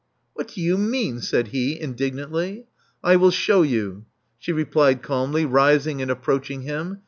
[0.33, 2.65] What do you mean?" said he, indignantly.
[3.03, 4.05] I will shew you,
[4.39, 6.97] she replied calmly, rising and approaching him.